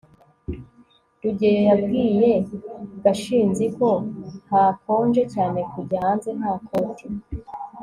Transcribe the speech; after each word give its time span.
rugeyo 1.21 1.61
yabwiye 1.69 2.29
gashinzi 3.03 3.65
ko 3.77 3.89
hakonje 4.51 5.21
cyane 5.33 5.59
kujya 5.71 5.97
hanze 6.05 6.29
nta 6.39 6.53
koti 6.67 7.07